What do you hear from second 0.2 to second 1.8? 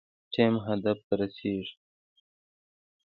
ټیم هدف ته رسیږي